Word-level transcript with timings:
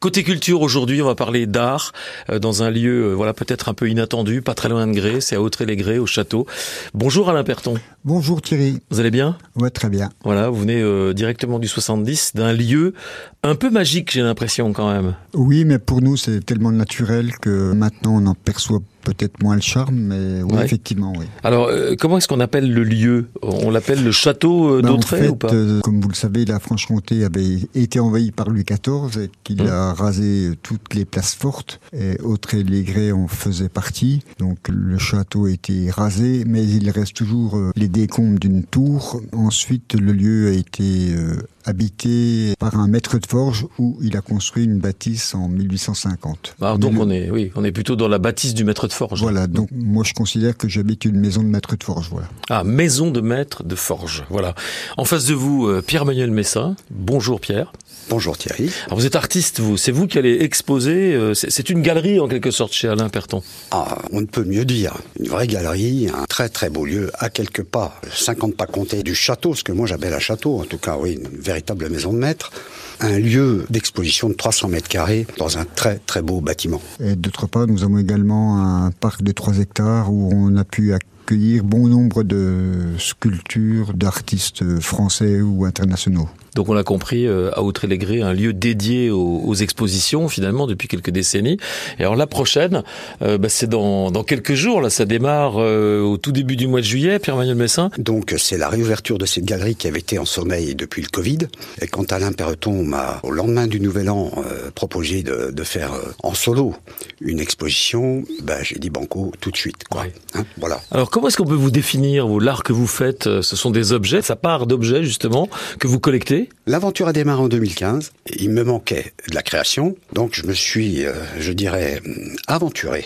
Côté 0.00 0.24
culture 0.24 0.62
aujourd'hui, 0.62 1.02
on 1.02 1.04
va 1.04 1.14
parler 1.14 1.46
d'art 1.46 1.92
euh, 2.30 2.38
dans 2.38 2.62
un 2.62 2.70
lieu 2.70 3.08
euh, 3.08 3.14
voilà 3.14 3.34
peut-être 3.34 3.68
un 3.68 3.74
peu 3.74 3.86
inattendu, 3.86 4.40
pas 4.40 4.54
très 4.54 4.70
loin 4.70 4.86
de 4.86 4.94
Gré, 4.94 5.20
c'est 5.20 5.36
à 5.36 5.42
Autré-les-Grès 5.42 5.98
au 5.98 6.06
château. 6.06 6.46
Bonjour 6.94 7.28
Alain 7.28 7.44
Perton. 7.44 7.74
Bonjour 8.06 8.40
Thierry. 8.40 8.80
Vous 8.88 8.98
allez 8.98 9.10
bien? 9.10 9.36
Ouais, 9.56 9.68
très 9.68 9.90
bien. 9.90 10.08
Voilà, 10.24 10.48
vous 10.48 10.58
venez 10.58 10.80
euh, 10.80 11.12
directement 11.12 11.58
du 11.58 11.68
70 11.68 12.32
d'un 12.34 12.54
lieu 12.54 12.94
un 13.42 13.54
peu 13.54 13.68
magique, 13.68 14.10
j'ai 14.10 14.22
l'impression 14.22 14.72
quand 14.72 14.90
même. 14.90 15.14
Oui, 15.34 15.66
mais 15.66 15.78
pour 15.78 16.00
nous 16.00 16.16
c'est 16.16 16.46
tellement 16.46 16.72
naturel 16.72 17.36
que 17.36 17.74
maintenant 17.74 18.22
on 18.22 18.26
en 18.26 18.34
perçoit 18.34 18.80
peut-être 19.02 19.42
moins 19.42 19.54
le 19.56 19.60
charme, 19.62 19.96
mais 19.96 20.42
oui, 20.42 20.52
Ouais. 20.56 20.64
effectivement, 20.64 21.12
oui. 21.18 21.26
Alors 21.42 21.68
euh, 21.68 21.94
comment 21.98 22.18
est-ce 22.18 22.28
qu'on 22.28 22.40
appelle 22.40 22.72
le 22.72 22.84
lieu? 22.84 23.28
On 23.42 23.70
l'appelle 23.70 24.02
le 24.04 24.12
château 24.12 24.74
euh, 24.78 24.82
Ben, 24.82 24.90
en 24.90 25.00
fait, 25.00 25.28
ou 25.28 25.36
pas? 25.36 25.52
euh, 25.52 25.80
comme 25.80 26.00
vous 26.00 26.08
le 26.08 26.14
savez, 26.14 26.44
la 26.44 26.58
Franche-Comté 26.60 27.24
avait 27.24 27.58
été 27.74 28.00
envahie 28.00 28.30
par 28.32 28.48
Louis 28.48 28.64
XIV 28.64 29.24
et 29.24 29.30
qu'il 29.44 29.60
Hum. 29.62 29.68
a 29.68 29.92
rasé 29.94 30.52
toutes 30.62 30.94
les 30.94 31.04
places 31.04 31.34
fortes. 31.34 31.80
Et 31.92 32.18
Autré-les-Grès 32.20 33.12
en 33.12 33.28
faisait 33.28 33.68
partie. 33.68 34.20
Donc 34.38 34.58
le 34.68 34.98
château 34.98 35.46
a 35.46 35.50
été 35.50 35.90
rasé, 35.90 36.44
mais 36.46 36.64
il 36.66 36.88
reste 36.90 37.14
toujours 37.14 37.56
euh, 37.56 37.70
les 37.76 37.88
décombres 37.88 38.38
d'une 38.38 38.64
tour. 38.64 39.20
Ensuite, 39.32 39.94
le 39.94 40.12
lieu 40.12 40.48
a 40.48 40.52
été 40.52 41.14
euh, 41.14 41.36
habité 41.64 42.54
par 42.58 42.76
un 42.78 42.86
maître 42.88 43.18
de 43.18 43.26
forge 43.26 43.66
où 43.78 43.98
il 44.02 44.16
a 44.16 44.20
construit 44.20 44.64
une 44.64 44.78
bâtisse 44.78 45.34
en 45.34 45.48
1850. 45.48 46.54
Alors, 46.60 46.74
Mais 46.74 46.80
donc 46.80 46.94
le- 46.94 47.00
on 47.00 47.10
est 47.10 47.30
oui, 47.30 47.50
on 47.54 47.64
est 47.64 47.72
plutôt 47.72 47.96
dans 47.96 48.08
la 48.08 48.18
bâtisse 48.18 48.54
du 48.54 48.64
maître 48.64 48.86
de 48.86 48.92
forge. 48.92 49.20
Voilà, 49.20 49.46
donc 49.46 49.68
moi 49.72 50.04
je 50.04 50.12
considère 50.14 50.56
que 50.56 50.68
j'habite 50.68 51.04
une 51.04 51.18
maison 51.20 51.42
de 51.42 51.48
maître 51.48 51.76
de 51.76 51.82
forge, 51.84 52.08
voilà. 52.10 52.28
Ah, 52.48 52.64
maison 52.64 53.10
de 53.10 53.20
maître 53.20 53.62
de 53.64 53.74
forge. 53.74 54.24
Voilà. 54.30 54.54
En 54.96 55.04
face 55.04 55.26
de 55.26 55.34
vous, 55.34 55.66
euh, 55.66 55.82
Pierre-Manuel 55.82 56.30
Messin. 56.30 56.76
Bonjour 56.90 57.40
Pierre. 57.40 57.72
Bonjour 58.08 58.36
Thierry. 58.36 58.70
Alors 58.86 58.98
vous 58.98 59.06
êtes 59.06 59.14
artiste, 59.14 59.60
vous. 59.60 59.76
C'est 59.76 59.92
vous 59.92 60.08
qui 60.08 60.18
allez 60.18 60.38
exposer. 60.40 61.14
euh, 61.14 61.32
c'est 61.34 61.50
c'est 61.50 61.70
une 61.70 61.80
galerie 61.82 62.18
en 62.18 62.26
quelque 62.26 62.50
sorte 62.50 62.72
chez 62.72 62.88
Alain 62.88 63.08
Perton. 63.08 63.42
Ah, 63.70 63.98
on 64.12 64.20
ne 64.20 64.26
peut 64.26 64.42
mieux 64.44 64.64
dire. 64.64 64.96
Une 65.20 65.28
vraie 65.28 65.46
galerie, 65.46 66.08
un 66.12 66.24
très 66.24 66.48
très 66.48 66.70
beau 66.70 66.84
lieu, 66.84 67.10
à 67.18 67.30
quelques 67.30 67.62
pas, 67.62 68.00
50 68.12 68.56
pas 68.56 68.66
comptés 68.66 69.02
du 69.04 69.14
château, 69.14 69.54
ce 69.54 69.62
que 69.62 69.70
moi 69.70 69.86
j'appelle 69.86 70.12
un 70.14 70.18
château, 70.18 70.58
en 70.60 70.64
tout 70.64 70.78
cas 70.78 70.96
oui, 70.98 71.18
une 71.22 71.28
véritable 71.50 71.88
maison 71.90 72.12
de 72.12 72.18
maître. 72.18 72.52
Un 73.00 73.18
lieu 73.18 73.66
d'exposition 73.70 74.28
de 74.28 74.34
300 74.34 74.68
mètres 74.68 74.88
carrés 74.88 75.26
dans 75.38 75.58
un 75.58 75.64
très 75.64 75.98
très 76.06 76.22
beau 76.22 76.40
bâtiment. 76.40 76.80
Et 77.02 77.16
d'autre 77.16 77.46
part, 77.46 77.66
nous 77.66 77.82
avons 77.82 77.98
également 77.98 78.62
un 78.62 78.90
parc 78.92 79.22
de 79.22 79.32
3 79.32 79.58
hectares 79.58 80.12
où 80.12 80.30
on 80.32 80.56
a 80.56 80.64
pu 80.64 80.92
accueillir 80.92 81.64
bon 81.64 81.88
nombre 81.88 82.22
de 82.22 82.94
sculptures 82.98 83.94
d'artistes 83.94 84.78
français 84.80 85.40
ou 85.40 85.64
internationaux. 85.64 86.28
Donc 86.54 86.68
on 86.68 86.74
l'a 86.74 86.84
compris, 86.84 87.26
euh, 87.26 87.50
à 87.54 87.62
Autré-les-Grès, 87.62 88.22
un 88.22 88.32
lieu 88.32 88.52
dédié 88.52 89.10
aux, 89.10 89.42
aux 89.44 89.54
expositions 89.54 90.28
finalement 90.28 90.66
depuis 90.66 90.88
quelques 90.88 91.10
décennies. 91.10 91.58
Et 91.98 92.02
alors 92.02 92.16
la 92.16 92.26
prochaine, 92.26 92.82
euh, 93.22 93.38
bah, 93.38 93.48
c'est 93.48 93.68
dans, 93.68 94.10
dans 94.10 94.24
quelques 94.24 94.54
jours. 94.54 94.80
Là, 94.80 94.90
ça 94.90 95.04
démarre 95.04 95.54
euh, 95.58 96.00
au 96.00 96.16
tout 96.16 96.32
début 96.32 96.56
du 96.56 96.66
mois 96.66 96.80
de 96.80 96.86
juillet. 96.86 97.18
Pierre-Manuel 97.18 97.56
Messin. 97.56 97.90
Donc 97.98 98.34
c'est 98.38 98.58
la 98.58 98.68
réouverture 98.68 99.18
de 99.18 99.26
cette 99.26 99.44
galerie 99.44 99.74
qui 99.74 99.88
avait 99.88 100.00
été 100.00 100.18
en 100.18 100.24
sommeil 100.24 100.74
depuis 100.74 101.02
le 101.02 101.08
Covid. 101.08 101.38
Et 101.80 101.86
quand 101.86 102.12
Alain 102.12 102.32
Perreton 102.32 102.82
m'a, 102.84 103.20
au 103.22 103.30
lendemain 103.30 103.66
du 103.66 103.80
Nouvel 103.80 104.10
An, 104.10 104.32
euh, 104.38 104.70
proposé 104.74 105.22
de, 105.22 105.50
de 105.50 105.62
faire 105.64 105.92
euh, 105.92 106.12
en 106.22 106.34
solo 106.34 106.74
une 107.20 107.40
exposition, 107.40 108.24
ben, 108.42 108.58
j'ai 108.62 108.78
dit 108.78 108.90
banco 108.90 109.32
tout 109.40 109.50
de 109.50 109.56
suite. 109.56 109.84
Quoi. 109.88 110.02
Ouais. 110.02 110.12
Hein, 110.34 110.44
voilà. 110.58 110.80
Alors 110.90 111.10
comment 111.10 111.28
est-ce 111.28 111.36
qu'on 111.36 111.44
peut 111.44 111.54
vous 111.54 111.70
définir 111.70 112.26
vous, 112.26 112.40
l'art 112.40 112.62
que 112.62 112.72
vous 112.72 112.86
faites 112.86 113.26
euh, 113.26 113.42
Ce 113.42 113.56
sont 113.56 113.70
des 113.70 113.92
objets, 113.92 114.22
ça 114.22 114.36
part 114.36 114.66
d'objets 114.66 115.04
justement 115.04 115.48
que 115.78 115.86
vous 115.86 116.00
collectez. 116.00 116.39
L'aventure 116.66 117.08
a 117.08 117.12
démarré 117.12 117.42
en 117.42 117.48
2015. 117.48 118.12
Il 118.36 118.50
me 118.50 118.64
manquait 118.64 119.12
de 119.28 119.34
la 119.34 119.42
création, 119.42 119.96
donc 120.12 120.34
je 120.34 120.46
me 120.46 120.54
suis, 120.54 121.04
euh, 121.04 121.12
je 121.38 121.52
dirais, 121.52 122.00
hum, 122.04 122.36
aventuré. 122.46 123.04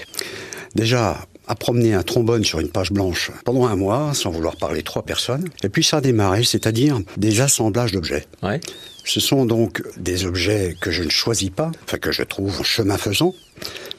Déjà 0.74 1.26
à 1.46 1.54
promener 1.54 1.94
un 1.94 2.02
trombone 2.02 2.44
sur 2.44 2.60
une 2.60 2.70
page 2.70 2.90
blanche 2.90 3.30
pendant 3.44 3.66
un 3.66 3.76
mois, 3.76 4.14
sans 4.14 4.30
vouloir 4.30 4.56
parler 4.56 4.82
trois 4.82 5.02
personnes. 5.02 5.48
Et 5.62 5.68
puis 5.68 5.84
ça 5.84 5.98
a 5.98 6.00
démarré, 6.00 6.44
c'est-à-dire 6.44 7.00
des 7.16 7.40
assemblages 7.40 7.92
d'objets. 7.92 8.26
Ouais. 8.42 8.60
Ce 9.04 9.20
sont 9.20 9.44
donc 9.44 9.82
des 9.98 10.24
objets 10.24 10.74
que 10.80 10.90
je 10.90 11.02
ne 11.02 11.10
choisis 11.10 11.50
pas, 11.50 11.70
enfin 11.84 11.98
que 11.98 12.12
je 12.12 12.22
trouve 12.22 12.60
en 12.60 12.62
chemin 12.62 12.96
faisant, 12.96 13.34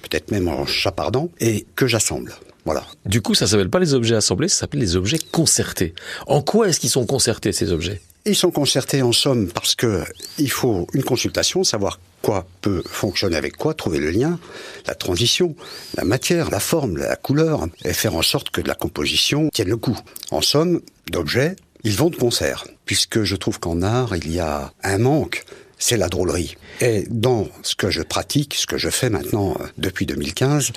peut-être 0.02 0.32
même 0.32 0.48
en 0.48 0.66
chapardant, 0.66 1.30
et 1.40 1.68
que 1.76 1.86
j'assemble. 1.86 2.34
Voilà. 2.66 2.84
Du 3.06 3.22
coup, 3.22 3.36
ça 3.36 3.46
s'appelle 3.46 3.70
pas 3.70 3.80
les 3.80 3.94
objets 3.94 4.16
assemblés, 4.16 4.48
ça 4.48 4.62
s'appelle 4.62 4.80
les 4.80 4.96
objets 4.96 5.20
concertés. 5.32 5.94
En 6.26 6.42
quoi 6.42 6.68
est-ce 6.68 6.80
qu'ils 6.80 6.90
sont 6.90 7.06
concertés 7.06 7.52
ces 7.52 7.72
objets? 7.72 8.02
Ils 8.28 8.36
sont 8.36 8.50
concertés 8.50 9.04
en 9.04 9.12
somme 9.12 9.52
parce 9.52 9.76
que 9.76 10.04
il 10.40 10.50
faut 10.50 10.88
une 10.94 11.04
consultation, 11.04 11.64
savoir 11.64 12.00
quoi 12.24 12.48
peut 12.62 12.82
fonctionner 12.88 13.36
avec 13.36 13.56
quoi, 13.56 13.76
trouver 13.76 14.00
le 14.00 14.10
lien, 14.10 14.40
la 14.88 14.96
transition, 14.96 15.56
la 15.96 16.06
matière, 16.06 16.50
la 16.50 16.60
forme, 16.60 16.98
la 16.98 17.18
couleur, 17.18 17.68
et 17.84 17.94
faire 17.94 18.16
en 18.16 18.24
sorte 18.24 18.50
que 18.50 18.62
la 18.62 18.74
composition 18.74 19.50
tienne 19.54 19.70
le 19.70 19.78
coup. 19.78 19.96
En 20.32 20.42
somme, 20.42 20.82
d'objets, 21.12 21.56
ils 21.84 21.96
vont 21.96 22.10
de 22.10 22.16
concert, 22.16 22.66
puisque 22.86 23.22
je 23.22 23.36
trouve 23.36 23.60
qu'en 23.60 23.84
art, 23.84 24.16
il 24.16 24.32
y 24.32 24.40
a 24.40 24.74
un 24.82 24.98
manque, 24.98 25.44
c'est 25.78 25.98
la 25.98 26.10
drôlerie. 26.10 26.58
Et 26.82 27.04
dans 27.08 27.48
ce 27.62 27.76
que 27.76 27.92
je 27.92 28.02
pratique, 28.02 28.56
ce 28.56 28.66
que 28.66 28.80
je 28.80 28.90
fais 28.90 29.12
maintenant 29.12 29.56
euh, 29.60 29.66
depuis 29.78 30.08
2015, 30.08 30.72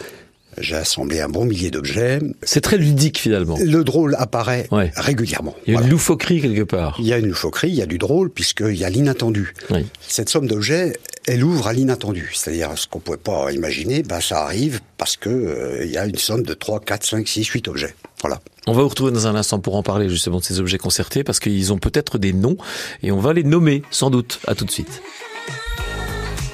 j'ai 0.57 0.75
assemblé 0.77 1.21
un 1.21 1.29
bon 1.29 1.45
millier 1.45 1.71
d'objets. 1.71 2.19
C'est 2.43 2.61
très 2.61 2.79
ludique 2.79 3.19
finalement. 3.19 3.57
Le 3.63 3.85
drôle 3.85 4.17
apparaît 4.19 4.67
Ouais. 4.71 4.91
régulièrement. 4.97 5.55
Il 5.67 5.71
y 5.71 5.71
a 5.73 5.79
Voilà. 5.79 5.87
une 5.87 5.93
loufoquerie 5.93 6.41
quelque 6.41 6.63
part. 6.65 6.97
Il 6.99 7.07
y 7.07 7.13
a 7.13 7.19
une 7.19 7.27
loufoquerie, 7.29 7.69
il 7.69 7.75
y 7.75 7.83
a 7.83 7.87
du 7.87 7.99
drôle, 7.99 8.31
puisqu'il 8.31 8.75
y 8.77 8.85
a 8.85 8.91
l'inattendu. 8.91 9.55
Oui. 9.71 9.87
Cette 10.07 10.29
somme 10.31 10.47
d'objets, 10.47 10.95
elle 11.27 11.45
ouvre 11.45 11.67
à 11.69 11.73
l'inattendu. 11.73 12.31
C'est-à-dire, 12.35 12.71
ce 12.77 12.87
qu'on 12.89 12.99
pouvait 13.01 13.19
pas 13.19 13.53
imaginer, 13.53 14.03
ben, 14.03 14.21
ça 14.21 14.43
arrive 14.43 14.81
parce 14.97 15.17
que 15.17 15.29
euh, 15.29 15.85
il 15.85 15.91
y 15.91 15.99
a 15.99 16.07
une 16.07 16.17
somme 16.19 16.43
de 16.43 16.55
3, 16.55 16.81
4, 16.81 17.05
5, 17.07 17.29
6, 17.29 17.45
8 17.47 17.69
objets. 17.69 17.95
Voilà. 18.23 18.41
On 18.67 18.73
va 18.73 18.83
vous 18.83 18.89
retrouver 18.89 19.13
dans 19.13 19.27
un 19.27 19.35
instant 19.37 19.61
pour 19.61 19.77
en 19.77 19.83
parler 19.83 20.09
justement 20.09 20.41
de 20.41 20.45
ces 20.45 20.59
objets 20.61 20.77
concertés 20.79 21.23
parce 21.25 21.39
qu'ils 21.41 21.73
ont 21.73 21.79
peut-être 21.79 22.19
des 22.19 22.33
noms 22.33 22.57
et 23.03 23.13
on 23.13 23.19
va 23.21 23.33
les 23.33 23.45
nommer 23.45 23.83
sans 23.91 24.11
doute. 24.11 24.41
À 24.47 24.55
tout 24.55 24.65
de 24.65 24.71
suite. 24.71 25.01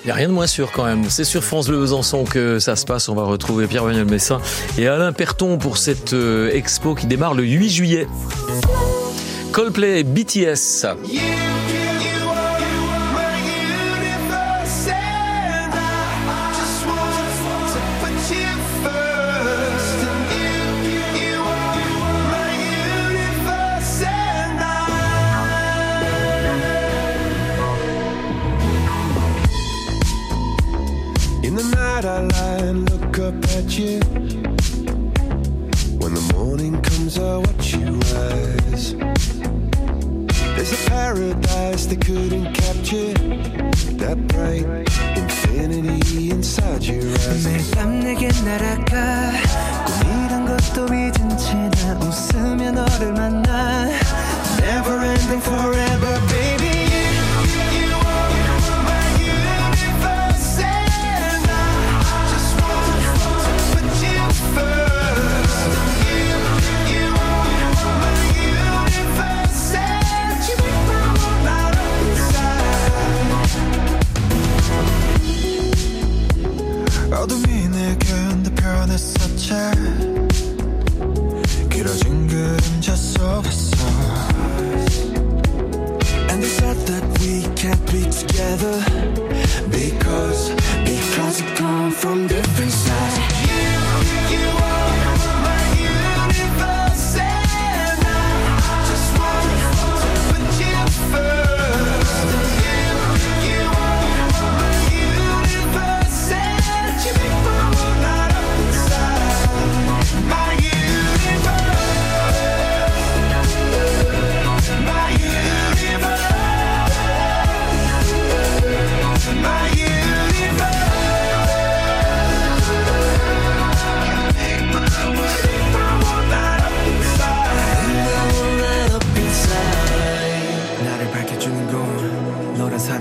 Il 0.04 0.08
n'y 0.08 0.10
a 0.10 0.16
rien 0.16 0.28
de 0.28 0.34
moins 0.34 0.46
sûr 0.46 0.70
quand 0.70 0.84
même. 0.84 1.04
C'est 1.08 1.24
sur 1.24 1.42
France 1.42 1.68
Bleu 1.68 1.78
Besançon 1.78 2.24
que 2.24 2.58
ça 2.58 2.76
se 2.76 2.84
passe. 2.84 3.08
On 3.08 3.14
va 3.14 3.24
retrouver 3.24 3.66
Pierre-Manuel 3.66 4.04
Messin 4.04 4.38
et 4.76 4.86
Alain 4.86 5.14
Perton 5.14 5.56
pour 5.56 5.78
cette 5.78 6.12
euh, 6.12 6.50
expo 6.52 6.94
qui 6.94 7.06
démarre 7.06 7.32
le 7.32 7.42
8 7.42 7.70
juillet. 7.70 8.06
Coldplay 9.52 10.02
BTS. 10.02 10.84
밤 48.43 48.43
내게 48.43 48.43
날아가 48.43 48.92
Because, 89.84 90.48
because 90.82 91.42
we 91.42 91.48
come 91.56 91.90
from 91.90 92.26
different 92.26 92.72
sides 92.72 93.03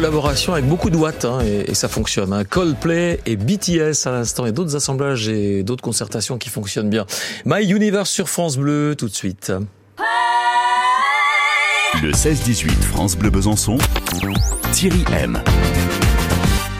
collaboration 0.00 0.54
avec 0.54 0.66
beaucoup 0.66 0.88
de 0.88 0.96
watts 0.96 1.26
hein, 1.26 1.40
et, 1.40 1.74
ça 1.74 1.86
fonctionne. 1.86 2.32
Hein. 2.32 2.44
Coldplay 2.44 3.20
et 3.26 3.36
BTS 3.36 4.06
à 4.06 4.12
l'instant 4.12 4.46
et 4.46 4.52
d'autres 4.52 4.74
assemblages 4.74 5.28
et 5.28 5.62
d'autres 5.62 5.82
concertations 5.82 6.38
qui 6.38 6.48
fonctionnent 6.48 6.88
bien. 6.88 7.04
My 7.44 7.70
Universe 7.70 8.08
sur 8.08 8.30
France 8.30 8.56
Bleu 8.56 8.94
tout 8.96 9.08
de 9.08 9.14
suite. 9.14 9.52
Le 12.02 12.12
16-18 12.12 12.70
France 12.80 13.14
Bleu 13.14 13.28
Besançon, 13.28 13.76
Thierry 14.72 15.04
M. 15.12 15.42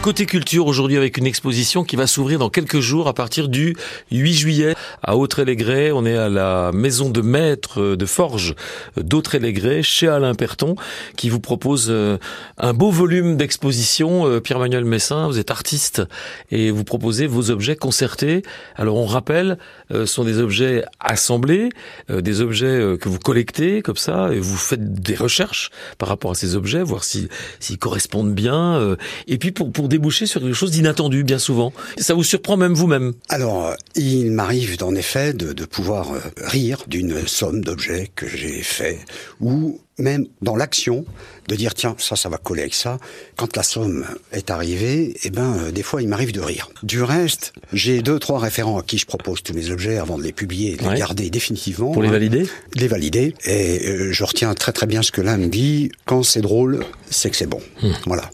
Côté 0.01 0.25
culture 0.25 0.65
aujourd'hui 0.65 0.97
avec 0.97 1.17
une 1.17 1.27
exposition 1.27 1.83
qui 1.83 1.95
va 1.95 2.07
s'ouvrir 2.07 2.39
dans 2.39 2.49
quelques 2.49 2.79
jours 2.79 3.07
à 3.07 3.13
partir 3.13 3.49
du 3.49 3.75
8 4.09 4.33
juillet 4.33 4.75
à 5.03 5.15
Autrey-les-Grès. 5.15 5.91
On 5.91 6.07
est 6.07 6.17
à 6.17 6.27
la 6.27 6.71
maison 6.73 7.11
de 7.11 7.21
maître 7.21 7.95
de 7.95 8.05
forge 8.07 8.55
d'Autrey-les-Grès 8.97 9.83
chez 9.83 10.07
Alain 10.07 10.33
Perton 10.33 10.73
qui 11.17 11.29
vous 11.29 11.39
propose 11.39 11.87
euh, 11.91 12.17
un 12.57 12.73
beau 12.73 12.89
volume 12.89 13.37
d'exposition. 13.37 14.25
Euh, 14.25 14.39
Pierre-Manuel 14.39 14.85
Messin, 14.85 15.27
vous 15.27 15.37
êtes 15.37 15.51
artiste 15.51 16.01
et 16.49 16.71
vous 16.71 16.83
proposez 16.83 17.27
vos 17.27 17.51
objets 17.51 17.75
concertés. 17.75 18.41
Alors 18.77 18.97
on 18.97 19.05
rappelle, 19.05 19.59
euh, 19.91 20.07
ce 20.07 20.15
sont 20.15 20.23
des 20.23 20.39
objets 20.39 20.83
assemblés, 20.99 21.69
euh, 22.09 22.21
des 22.21 22.41
objets 22.41 22.65
euh, 22.65 22.97
que 22.97 23.07
vous 23.07 23.19
collectez 23.19 23.83
comme 23.83 23.97
ça 23.97 24.33
et 24.33 24.39
vous 24.39 24.57
faites 24.57 24.93
des 24.93 25.15
recherches 25.15 25.69
par 25.99 26.09
rapport 26.09 26.31
à 26.31 26.35
ces 26.35 26.55
objets, 26.55 26.81
voir 26.81 27.03
si 27.03 27.29
s'ils 27.59 27.77
correspondent 27.77 28.33
bien. 28.33 28.77
euh, 28.77 28.95
et 29.27 29.37
puis 29.37 29.51
pour 29.51 29.71
pour 29.71 29.90
déboucher 29.91 30.25
sur 30.25 30.41
quelque 30.41 30.53
chose 30.55 30.71
d'inattendu 30.71 31.23
bien 31.23 31.37
souvent. 31.37 31.71
Ça 31.97 32.13
vous 32.15 32.23
surprend 32.23 32.57
même 32.57 32.73
vous-même. 32.73 33.13
Alors, 33.29 33.67
euh, 33.67 33.75
il 33.95 34.31
m'arrive 34.31 34.77
en 34.81 34.95
effet 34.95 35.33
de, 35.33 35.53
de 35.53 35.65
pouvoir 35.65 36.11
euh, 36.13 36.19
rire 36.41 36.85
d'une 36.87 37.27
somme 37.27 37.61
d'objets 37.63 38.09
que 38.15 38.27
j'ai 38.27 38.63
fait, 38.63 38.97
ou 39.39 39.79
même 39.97 40.25
dans 40.41 40.55
l'action, 40.55 41.05
de 41.47 41.55
dire 41.55 41.75
tiens, 41.75 41.95
ça, 41.99 42.15
ça 42.15 42.27
va 42.29 42.37
coller 42.37 42.61
avec 42.61 42.73
ça. 42.73 42.97
Quand 43.35 43.55
la 43.55 43.61
somme 43.61 44.05
est 44.31 44.49
arrivée, 44.49 45.15
eh 45.23 45.29
ben, 45.29 45.57
euh, 45.59 45.71
des 45.71 45.83
fois, 45.83 46.01
il 46.01 46.07
m'arrive 46.07 46.31
de 46.31 46.39
rire. 46.39 46.69
Du 46.81 47.03
reste, 47.03 47.53
j'ai 47.73 48.01
deux, 48.01 48.17
trois 48.17 48.39
référents 48.39 48.79
à 48.79 48.83
qui 48.83 48.97
je 48.97 49.05
propose 49.05 49.43
tous 49.43 49.53
mes 49.53 49.69
objets 49.69 49.97
avant 49.97 50.17
de 50.17 50.23
les 50.23 50.31
publier 50.31 50.73
et 50.73 50.77
de 50.77 50.83
Ouais. 50.85 50.93
les 50.93 50.99
garder 50.99 51.29
définitivement. 51.29 51.91
Pour 51.91 52.01
les 52.01 52.07
hein, 52.07 52.13
valider 52.13 52.47
Les 52.75 52.87
valider. 52.87 53.35
Et 53.45 53.87
euh, 53.89 54.11
je 54.11 54.23
retiens 54.23 54.53
très 54.55 54.71
très 54.71 54.87
bien 54.87 55.03
ce 55.03 55.11
que 55.11 55.21
l'un 55.21 55.37
me 55.37 55.47
dit. 55.47 55.91
Quand 56.05 56.23
c'est 56.23 56.41
drôle, 56.41 56.83
c'est 57.11 57.29
que 57.29 57.35
c'est 57.35 57.45
bon. 57.45 57.61
Voilà. 58.07 58.31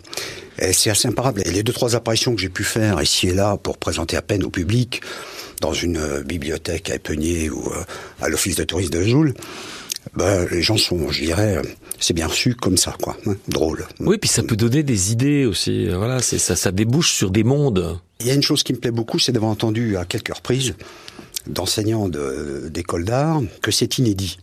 C'est 0.71 0.89
assez 0.89 1.07
imparable. 1.07 1.41
Et 1.45 1.51
les 1.51 1.63
deux, 1.63 1.73
trois 1.73 1.95
apparitions 1.95 2.33
que 2.35 2.41
j'ai 2.41 2.49
pu 2.49 2.63
faire 2.63 3.01
ici 3.01 3.27
et 3.27 3.33
là 3.33 3.57
pour 3.57 3.77
présenter 3.77 4.17
à 4.17 4.21
peine 4.21 4.43
au 4.43 4.49
public, 4.49 5.01
dans 5.61 5.73
une 5.73 5.97
euh, 5.97 6.23
bibliothèque 6.23 6.89
à 6.89 6.95
Epenier 6.95 7.49
ou 7.49 7.67
euh, 7.71 7.83
à 8.21 8.29
l'office 8.29 8.55
de 8.55 8.63
tourisme 8.63 8.91
de 8.91 9.03
Joule, 9.03 9.33
ben, 10.15 10.47
les 10.51 10.61
gens 10.61 10.77
sont, 10.77 11.09
je 11.11 11.23
dirais, 11.25 11.57
euh, 11.57 11.61
c'est 11.99 12.13
bien 12.13 12.27
reçu 12.27 12.55
comme 12.55 12.77
ça, 12.77 12.95
quoi. 13.01 13.17
hein, 13.27 13.35
drôle. 13.47 13.85
Oui, 13.99 14.17
puis 14.17 14.29
ça 14.29 14.41
peut 14.43 14.55
donner 14.55 14.83
des 14.83 15.11
idées 15.11 15.45
aussi. 15.45 15.87
Voilà, 15.89 16.21
c'est 16.21 16.37
ça, 16.39 16.55
ça 16.55 16.71
débouche 16.71 17.11
sur 17.11 17.29
des 17.31 17.43
mondes. 17.43 17.99
Il 18.19 18.27
y 18.27 18.31
a 18.31 18.33
une 18.33 18.41
chose 18.43 18.63
qui 18.63 18.73
me 18.73 18.77
plaît 18.79 18.91
beaucoup, 18.91 19.19
c'est 19.19 19.31
d'avoir 19.31 19.51
entendu 19.51 19.97
à 19.97 20.05
quelques 20.05 20.33
reprises 20.33 20.73
d'enseignants 21.47 22.09
de- 22.09 22.69
d'école 22.71 23.05
d'art 23.05 23.41
que 23.61 23.71
c'est 23.71 23.97
inédit. 23.97 24.37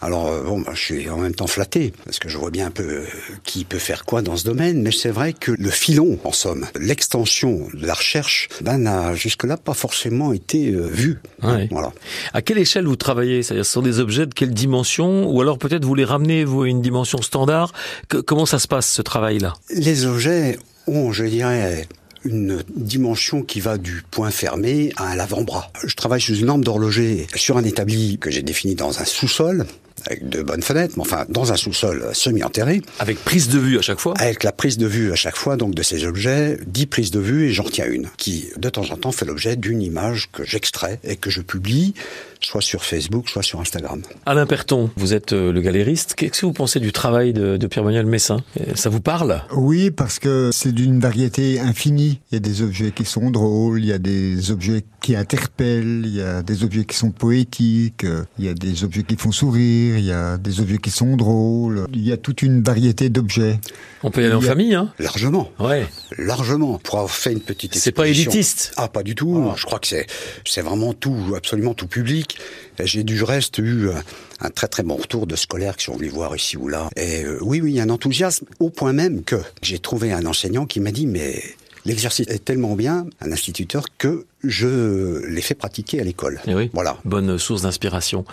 Alors 0.00 0.28
euh, 0.28 0.42
bon, 0.44 0.60
bah, 0.60 0.70
je 0.74 0.80
suis 0.80 1.10
en 1.10 1.16
même 1.16 1.34
temps 1.34 1.48
flatté 1.48 1.92
parce 2.04 2.20
que 2.20 2.28
je 2.28 2.38
vois 2.38 2.50
bien 2.50 2.66
un 2.66 2.70
peu 2.70 2.84
euh, 2.84 3.04
qui 3.44 3.64
peut 3.64 3.78
faire 3.78 4.04
quoi 4.04 4.22
dans 4.22 4.36
ce 4.36 4.44
domaine, 4.44 4.80
mais 4.82 4.92
c'est 4.92 5.10
vrai 5.10 5.32
que 5.32 5.50
le 5.50 5.70
filon, 5.70 6.18
en 6.22 6.30
somme, 6.32 6.66
l'extension 6.78 7.66
de 7.74 7.84
la 7.86 7.94
recherche, 7.94 8.48
ben 8.60 8.78
n'a 8.78 9.14
jusque-là 9.14 9.56
pas 9.56 9.74
forcément 9.74 10.32
été 10.32 10.68
euh, 10.70 10.86
vu. 10.86 11.18
Ouais. 11.42 11.68
Voilà. 11.72 11.92
À 12.32 12.42
quelle 12.42 12.58
échelle 12.58 12.86
vous 12.86 12.94
travaillez? 12.96 13.42
C'est-à-dire, 13.42 13.66
ce 13.66 13.72
sont 13.72 13.82
des 13.82 13.98
objets 13.98 14.26
de 14.26 14.34
quelle 14.34 14.52
dimension? 14.54 15.28
Ou 15.28 15.40
alors 15.40 15.58
peut-être 15.58 15.84
vous 15.84 15.94
les 15.96 16.04
ramenez 16.04 16.44
vous 16.44 16.62
à 16.62 16.68
une 16.68 16.80
dimension 16.82 17.20
standard? 17.20 17.72
Que- 18.08 18.18
Comment 18.18 18.46
ça 18.46 18.58
se 18.60 18.68
passe 18.68 18.88
ce 18.92 19.02
travail-là? 19.02 19.54
Les 19.74 20.06
objets 20.06 20.58
ont, 20.86 21.12
je 21.12 21.24
dirais, 21.24 21.88
une 22.24 22.62
dimension 22.74 23.42
qui 23.42 23.60
va 23.60 23.78
du 23.78 24.02
point 24.10 24.30
fermé 24.30 24.92
à 24.96 25.16
l'avant-bras. 25.16 25.70
Je 25.84 25.94
travaille 25.94 26.20
sous 26.20 26.36
une 26.36 26.46
lampe 26.46 26.64
d'horloger 26.64 27.26
sur 27.34 27.56
un 27.56 27.64
établi 27.64 28.18
que 28.18 28.30
j'ai 28.30 28.42
défini 28.42 28.74
dans 28.74 29.00
un 29.00 29.04
sous-sol, 29.04 29.66
avec 30.08 30.28
de 30.28 30.42
bonnes 30.42 30.62
fenêtres, 30.62 30.94
mais 30.96 31.02
enfin 31.02 31.24
dans 31.28 31.52
un 31.52 31.56
sous-sol 31.56 32.10
semi-enterré, 32.12 32.82
Avec 32.98 33.18
prise 33.24 33.48
de 33.48 33.58
vue 33.58 33.78
à 33.78 33.82
chaque 33.82 34.00
fois? 34.00 34.14
Avec 34.18 34.42
la 34.44 34.52
prise 34.52 34.78
de 34.78 34.86
vue 34.86 35.12
à 35.12 35.16
chaque 35.16 35.36
fois 35.36 35.56
donc 35.56 35.74
de 35.74 35.82
ces 35.82 36.04
objets, 36.04 36.58
10 36.66 36.86
prises 36.86 37.10
de 37.10 37.20
vue 37.20 37.46
et 37.48 37.52
j'en 37.52 37.64
retiens 37.64 37.86
une, 37.86 38.08
qui 38.16 38.46
de 38.56 38.68
temps 38.68 38.90
en 38.90 38.96
temps 38.96 39.12
fait 39.12 39.24
l'objet 39.24 39.56
d'une 39.56 39.82
image 39.82 40.28
que 40.32 40.44
j'extrais 40.44 40.98
et 41.04 41.16
que 41.16 41.30
je 41.30 41.40
publie, 41.40 41.94
soit 42.40 42.60
sur 42.62 42.84
Facebook, 42.84 43.28
soit 43.28 43.42
sur 43.42 43.60
Instagram. 43.60 44.02
Alain 44.26 44.46
Perton, 44.46 44.90
vous 44.96 45.12
êtes 45.12 45.32
euh, 45.32 45.52
le 45.52 45.60
galériste. 45.60 46.14
Qu'est-ce 46.16 46.40
que 46.42 46.46
vous 46.46 46.52
pensez 46.52 46.78
du 46.80 46.92
travail 46.92 47.32
de, 47.32 47.56
de 47.56 47.66
Pierre-Manuel 47.66 48.06
Messin? 48.06 48.38
Euh, 48.60 48.74
Ça 48.76 48.88
vous 48.90 49.00
parle? 49.00 49.42
Oui, 49.54 49.90
parce 49.90 50.18
que 50.18 50.50
c'est 50.52 50.72
d'une 50.72 51.00
variété 51.00 51.58
infinie. 51.60 52.20
Il 52.30 52.34
y 52.34 52.38
a 52.38 52.40
des 52.40 52.62
objets 52.62 52.92
qui 52.92 53.04
sont 53.04 53.30
drôles, 53.30 53.80
il 53.80 53.86
y 53.88 53.92
a 53.92 53.98
des 53.98 54.50
objets 54.52 54.84
qui 55.00 55.16
interpellent, 55.16 56.02
il 56.04 56.14
y 56.14 56.22
a 56.22 56.42
des 56.42 56.62
objets 56.64 56.84
qui 56.84 56.96
sont 56.96 57.10
poétiques, 57.10 58.04
euh, 58.04 58.24
il 58.38 58.44
y 58.44 58.48
a 58.48 58.54
des 58.54 58.84
objets 58.84 59.02
qui 59.02 59.16
font 59.16 59.32
sourire, 59.32 59.97
il 59.98 60.06
y 60.06 60.12
a 60.12 60.38
des 60.38 60.60
objets 60.60 60.78
qui 60.78 60.90
sont 60.90 61.16
drôles. 61.16 61.86
Il 61.92 62.06
y 62.06 62.12
a 62.12 62.16
toute 62.16 62.42
une 62.42 62.62
variété 62.62 63.08
d'objets. 63.08 63.58
On 64.02 64.10
peut 64.10 64.22
y 64.22 64.24
aller 64.24 64.34
en 64.34 64.40
Il 64.40 64.44
y 64.44 64.46
a- 64.46 64.50
famille, 64.50 64.74
hein 64.74 64.92
Largement. 64.98 65.50
Ouais. 65.58 65.86
Largement, 66.16 66.78
pour 66.78 66.96
avoir 66.98 67.10
fait 67.10 67.32
une 67.32 67.40
petite 67.40 67.74
C'est 67.74 67.92
pas 67.92 68.08
élitiste. 68.08 68.72
Ah, 68.76 68.88
pas 68.88 69.02
du 69.02 69.14
tout. 69.14 69.52
Je 69.56 69.64
crois 69.64 69.78
que 69.78 69.86
c'est 69.86 70.06
c'est 70.44 70.62
vraiment 70.62 70.92
tout, 70.92 71.34
absolument 71.36 71.74
tout 71.74 71.86
public. 71.86 72.38
Et 72.78 72.86
J'ai 72.86 73.02
du 73.04 73.22
reste 73.22 73.58
eu 73.58 73.90
un, 73.90 74.02
un 74.46 74.50
très 74.50 74.68
très 74.68 74.82
bon 74.82 74.96
retour 74.96 75.26
de 75.26 75.34
scolaires 75.36 75.76
qui 75.76 75.86
sont 75.86 75.96
venus 75.96 76.12
voir 76.12 76.34
ici 76.36 76.56
ou 76.56 76.68
là. 76.68 76.88
Et 76.96 77.24
euh, 77.24 77.38
oui, 77.42 77.60
oui, 77.60 77.72
il 77.72 77.76
y 77.76 77.80
a 77.80 77.82
un 77.84 77.90
enthousiasme 77.90 78.46
au 78.60 78.70
point 78.70 78.92
même 78.92 79.22
que 79.24 79.36
j'ai 79.62 79.78
trouvé 79.78 80.12
un 80.12 80.24
enseignant 80.26 80.64
qui 80.66 80.80
m'a 80.80 80.92
dit 80.92 81.06
mais 81.06 81.42
l'exercice 81.88 82.28
est 82.28 82.44
tellement 82.44 82.76
bien, 82.76 83.06
un 83.20 83.32
instituteur, 83.32 83.86
que 83.96 84.26
je 84.44 85.26
l'ai 85.26 85.40
fait 85.40 85.54
pratiquer 85.54 86.00
à 86.00 86.04
l'école. 86.04 86.40
Eh 86.46 86.54
oui. 86.54 86.70
Voilà. 86.72 86.98
Bonne 87.04 87.38
source 87.38 87.62
d'inspiration. 87.62 88.24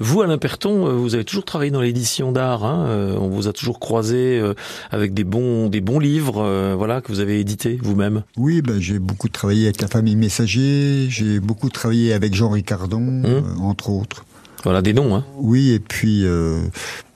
Vous, 0.00 0.20
Alain 0.20 0.36
Perton, 0.36 0.86
euh, 0.86 0.92
vous 0.92 1.14
avez 1.14 1.24
toujours 1.24 1.44
travaillé 1.44 1.70
dans 1.70 1.80
l'édition 1.80 2.32
d'art. 2.32 2.64
Hein 2.64 2.86
Euh, 2.88 3.16
on 3.18 3.28
vous 3.28 3.48
a 3.48 3.52
toujours 3.52 3.78
croisé 3.80 4.38
euh, 4.38 4.54
avec 4.90 5.14
des 5.14 5.24
bons, 5.24 5.68
des 5.68 5.80
bons 5.80 6.00
livres, 6.00 6.42
euh, 6.42 6.74
voilà, 6.76 7.00
que 7.00 7.08
vous 7.12 7.20
avez 7.20 7.40
édités 7.40 7.78
vous-même. 7.82 8.24
Oui, 8.36 8.60
ben, 8.60 8.80
j'ai 8.80 8.98
beaucoup 8.98 9.28
travaillé 9.28 9.64
avec 9.66 9.80
la 9.80 9.88
famille 9.88 10.16
Messager, 10.16 11.06
j'ai 11.08 11.40
beaucoup 11.40 11.70
travaillé 11.70 12.12
avec 12.12 12.34
Jean 12.34 12.50
Ricardon, 12.50 13.22
euh, 13.24 13.40
entre 13.60 13.90
autres. 13.90 14.24
Voilà, 14.64 14.80
des 14.80 14.94
noms. 14.94 15.14
Hein. 15.14 15.24
Oui, 15.36 15.72
et 15.72 15.78
puis 15.78 16.24
euh, 16.24 16.62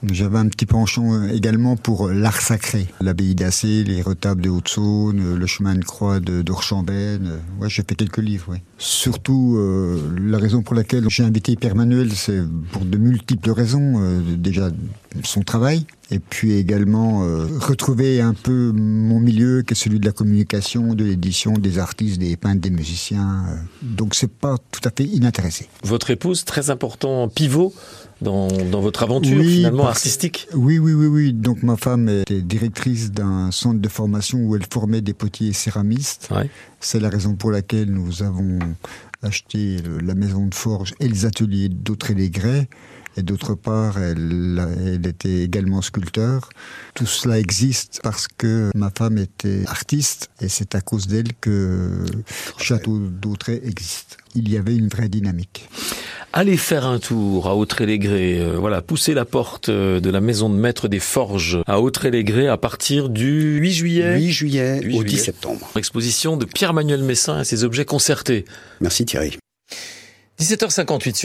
J'avais 0.04 0.38
un 0.38 0.46
petit 0.46 0.66
penchant 0.66 1.12
euh, 1.12 1.28
également 1.28 1.76
pour 1.76 2.08
l'art 2.08 2.40
sacré. 2.40 2.86
L'abbaye 3.00 3.34
d'Assé, 3.34 3.82
les 3.82 4.00
retables 4.00 4.42
de 4.42 4.48
Haute-Saône, 4.48 5.20
euh, 5.20 5.36
le 5.36 5.46
chemin 5.46 5.74
de 5.74 5.84
croix 5.84 6.20
de. 6.20 6.44
Euh, 6.48 7.38
Ouais, 7.60 7.68
j'ai 7.68 7.82
fait 7.82 7.96
quelques 7.96 8.18
livres, 8.18 8.52
ouais. 8.52 8.62
Surtout, 8.78 9.58
la 10.20 10.38
raison 10.38 10.62
pour 10.62 10.74
laquelle 10.76 11.04
j'ai 11.08 11.24
invité 11.24 11.56
Pierre 11.56 11.74
Manuel, 11.74 12.12
c'est 12.12 12.40
pour 12.70 12.84
de 12.84 12.96
multiples 12.96 13.50
raisons. 13.50 14.22
Déjà, 14.36 14.70
son 15.24 15.42
travail. 15.42 15.84
Et 16.10 16.20
puis 16.20 16.52
également 16.52 17.20
retrouver 17.60 18.20
un 18.20 18.34
peu 18.34 18.72
mon 18.72 19.18
milieu, 19.18 19.62
qui 19.62 19.72
est 19.72 19.76
celui 19.76 19.98
de 19.98 20.06
la 20.06 20.12
communication, 20.12 20.94
de 20.94 21.04
l'édition, 21.04 21.54
des 21.54 21.78
artistes, 21.78 22.18
des 22.18 22.36
peintres, 22.36 22.60
des 22.60 22.70
musiciens. 22.70 23.44
euh. 23.48 23.56
Donc 23.82 24.14
c'est 24.14 24.30
pas 24.30 24.56
tout 24.70 24.80
à 24.84 24.90
fait 24.96 25.04
inintéressé. 25.04 25.68
Votre 25.82 26.10
épouse, 26.10 26.44
très 26.44 26.70
important 26.70 27.28
pivot 27.28 27.74
dans, 28.20 28.48
dans 28.48 28.80
votre 28.80 29.02
aventure 29.02 29.38
Oui, 29.38 29.56
finalement 29.56 29.84
parce- 29.84 29.98
artistique. 29.98 30.48
Oui, 30.54 30.78
oui, 30.78 30.92
oui, 30.92 31.06
oui. 31.06 31.32
Donc 31.32 31.62
ma 31.62 31.76
femme 31.76 32.08
était 32.08 32.42
directrice 32.42 33.10
d'un 33.12 33.50
centre 33.50 33.80
de 33.80 33.88
formation 33.88 34.38
où 34.40 34.56
elle 34.56 34.66
formait 34.72 35.00
des 35.00 35.14
potiers 35.14 35.48
et 35.48 35.52
céramistes. 35.52 36.28
Ouais. 36.30 36.50
C'est 36.80 37.00
la 37.00 37.08
raison 37.10 37.34
pour 37.34 37.50
laquelle 37.50 37.90
nous 37.92 38.22
avons 38.22 38.58
acheté 39.22 39.78
la 40.02 40.14
maison 40.14 40.46
de 40.46 40.54
forge 40.54 40.94
et 41.00 41.08
les 41.08 41.24
ateliers 41.26 41.68
d'Autré-les-Grès. 41.68 42.68
Et 43.16 43.22
d'autre 43.22 43.54
part, 43.54 43.98
elle, 43.98 44.64
elle 44.86 45.04
était 45.04 45.42
également 45.42 45.82
sculpteur. 45.82 46.50
Tout 46.94 47.06
cela 47.06 47.40
existe 47.40 47.98
parce 48.04 48.28
que 48.28 48.70
ma 48.76 48.92
femme 48.96 49.18
était 49.18 49.64
artiste 49.66 50.30
et 50.40 50.48
c'est 50.48 50.76
à 50.76 50.80
cause 50.80 51.08
d'elle 51.08 51.32
que 51.40 52.04
Château 52.58 52.98
d'Autré 52.98 53.60
existe. 53.64 54.18
Il 54.36 54.48
y 54.48 54.56
avait 54.56 54.76
une 54.76 54.86
vraie 54.86 55.08
dynamique. 55.08 55.68
Allez 56.32 56.56
faire 56.58 56.86
un 56.86 56.98
tour 56.98 57.46
à 57.48 57.56
Autré-les-Grès. 57.56 58.38
euh, 58.38 58.56
voilà, 58.58 58.82
poussez 58.82 59.14
la 59.14 59.24
porte 59.24 59.70
euh, 59.70 59.98
de 59.98 60.10
la 60.10 60.20
maison 60.20 60.50
de 60.50 60.54
maître 60.56 60.86
des 60.86 61.00
forges 61.00 61.58
à 61.66 61.80
Autré-les-Grès 61.80 62.48
à 62.48 62.58
partir 62.58 63.08
du 63.08 63.56
8 63.58 63.72
juillet. 63.72 64.14
8 64.18 64.30
juillet 64.32 64.80
8 64.82 64.98
au 64.98 65.02
10 65.04 65.08
juillet. 65.10 65.22
septembre. 65.24 65.70
Exposition 65.76 66.36
de 66.36 66.44
Pierre-Manuel 66.44 67.02
Messin 67.02 67.40
et 67.40 67.44
ses 67.44 67.64
objets 67.64 67.86
concertés. 67.86 68.44
Merci 68.80 69.06
Thierry. 69.06 69.38
17h58 70.38 71.14
sur 71.14 71.16